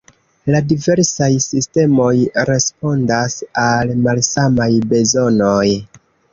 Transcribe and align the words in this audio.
La 0.53 0.61
diversaj 0.69 1.29
sistemoj 1.47 2.09
respondas 2.51 3.37
al 3.67 3.95
malsamaj 4.09 4.71
bezonoj. 4.97 5.65